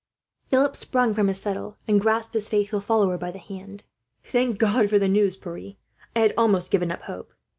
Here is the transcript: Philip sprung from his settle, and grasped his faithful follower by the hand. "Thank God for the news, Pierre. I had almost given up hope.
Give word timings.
Philip 0.47 0.75
sprung 0.75 1.13
from 1.13 1.27
his 1.27 1.37
settle, 1.39 1.77
and 1.87 2.01
grasped 2.01 2.33
his 2.33 2.49
faithful 2.49 2.81
follower 2.81 3.19
by 3.19 3.29
the 3.29 3.37
hand. 3.37 3.83
"Thank 4.23 4.57
God 4.57 4.89
for 4.89 4.97
the 4.97 5.07
news, 5.07 5.37
Pierre. 5.37 5.75
I 6.15 6.21
had 6.21 6.33
almost 6.35 6.71
given 6.71 6.91
up 6.91 7.03
hope. 7.03 7.35